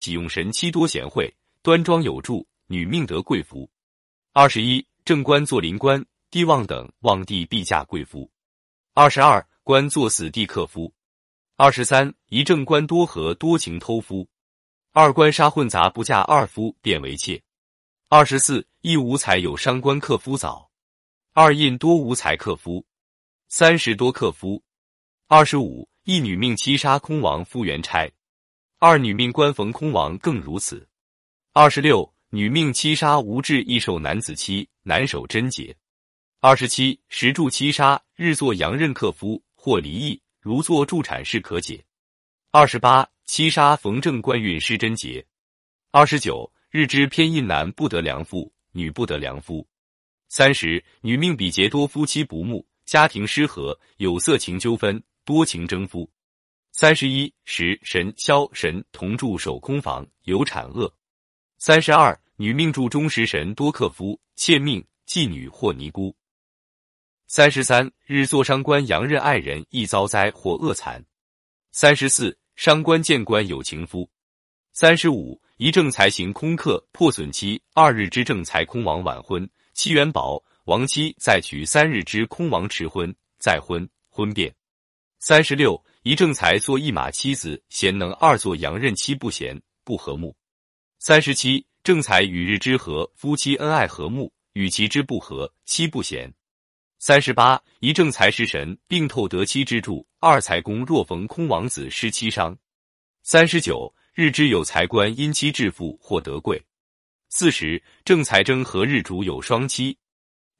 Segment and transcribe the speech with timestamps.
[0.00, 3.70] 己用神妻多贤惠，端庄有助，女命得贵夫。
[4.32, 8.28] 二十一，正官做临官，地旺等，旺地必嫁贵夫。
[8.94, 10.92] 二十二，官做死地克夫。
[11.56, 14.26] 二十三，一正官多合多情偷夫，
[14.92, 17.40] 二官杀混杂不嫁二夫便为妾。
[18.08, 20.70] 二十四，一无财有伤官克夫早。
[21.32, 22.84] 二印多无财克夫。
[23.48, 24.62] 三十多克夫。
[25.28, 28.10] 二十五，一女命七杀空亡夫元差。
[28.82, 30.88] 二女命官逢空亡更如此。
[31.52, 32.10] 二十六。
[32.32, 35.76] 女命七杀无志易受男子妻，难守贞洁。
[36.38, 41.84] 二十七时柱七杀，日作阳刃克夫或离异，如作助产士可解。
[42.52, 45.26] 二十八七杀逢正官运失贞洁。
[45.90, 49.66] 二十九日支偏印男不得良妇，女不得良夫。
[50.28, 56.08] 三十女命比劫多夫妻不睦，家庭失和，有色情纠纷，多情争夫。
[56.72, 60.92] 三十一时神枭神同住守空房，有产恶。
[61.58, 66.14] 三十二，女命柱中食神多克夫，妾命妓女或尼姑。
[67.26, 71.04] 三十三日坐伤官阳刃爱人易遭灾或恶残。
[71.72, 74.08] 三十四伤官见官有情夫。
[74.72, 84.54] 三十五一正财行空克破损期，二日之正财空亡晚婚，七元宝亡妻再娶三日之空亡迟婚再婚婚变。
[85.22, 90.34] 三十六一正财做一马妻子贤能，二做阳刃妻不贤不和睦。
[90.98, 96.32] 三十七正财与日之合，夫妻恩爱和睦；与其之不和，妻不贤。
[96.98, 102.56] 三十八一正财食神，并透得妻之助；二财宫若逢空王子失妻伤。
[103.22, 106.58] 三十九日之有财官因妻致富或得贵。
[107.28, 109.94] 四十正财争和日主有双妻。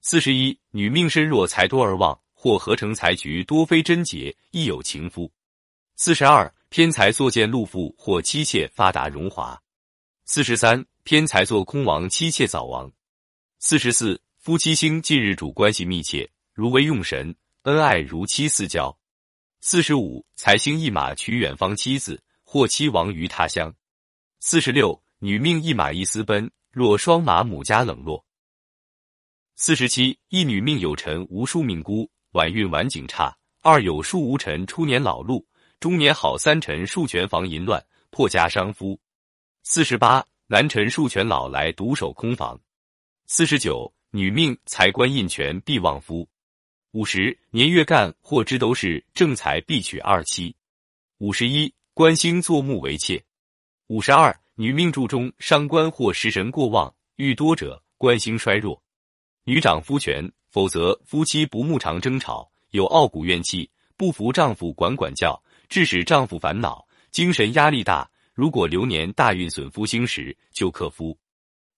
[0.03, 5.31] 四十一女命身弱财多而旺，或合成财局多非贞洁，亦有情夫。
[5.95, 9.61] 四十二偏财作见禄富或妻妾发达荣华。
[10.25, 12.91] 四十三偏财作空亡，妻妾早亡。
[13.59, 18.97] 四十四夫妻星近日主关系密切，如为用神，恩爱如妻似交。
[19.61, 23.71] 四十五财星一马娶远方妻子，或妻亡于他乡。
[24.39, 28.25] 四十六女命一马一私奔，若双马母家冷落。
[29.57, 33.37] 四十七一女命有臣无数命孤，晚运晚景差。
[33.63, 35.47] 二有数无辰初年老禄，
[35.81, 38.99] 中年好三辰数全房淫乱，破家伤夫。
[39.65, 42.59] 四十八，男辰数全老来独守空房。
[43.27, 46.27] 四十九，女命财官印权必旺夫。
[46.93, 50.55] 五十，年月干或知都是正财必娶二妻。
[51.19, 53.23] 五十一，官星坐木为妾。
[53.89, 58.83] 五十二，女命柱中伤官或食神过旺，遇多者，官星衰弱。
[59.51, 68.09] 女长夫权，否则夫妻不睦常争吵，有傲骨怨气，不服丈夫管管教，致使丈夫烦恼，精神压力大。
[68.33, 71.19] 如果流年大运损夫星时，就克夫。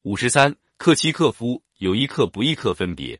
[0.03, 3.19] 五十三克妻克夫，有一克不一克分别。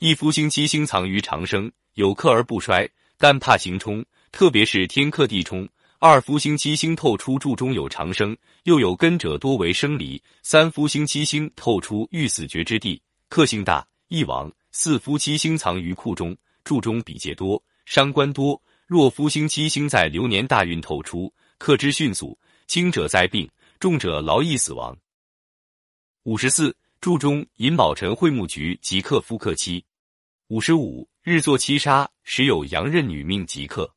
[0.00, 5.66] 一夫星七星藏于长生，有克而不衰，但怕行冲，特别是天克地冲。
[5.98, 10.22] 二夫星七星透出柱中有长生，又有根者多为生离。
[10.42, 14.50] 三夫星七星透出欲死绝之地，克性大易亡。
[14.70, 18.60] 四夫七星藏于库中，柱中比劫多，伤官多。
[18.86, 22.38] 若夫星七星在流年大运透出，克之迅速。
[22.66, 23.50] 轻者灾病，
[23.80, 24.96] 重者劳役死亡。
[26.24, 29.82] 五十四柱中寅卯辰会木局即克夫克妻。
[30.48, 33.90] 五十五日坐七杀，时有阳刃女命即克。